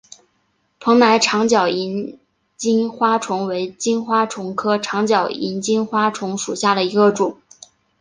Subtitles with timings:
[0.79, 2.19] 蓬莱长脚萤
[2.57, 7.37] 金花虫为金花虫科长脚萤金花虫属下的一个种。